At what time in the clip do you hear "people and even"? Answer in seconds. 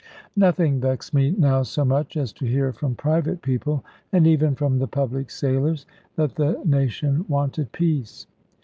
3.43-4.55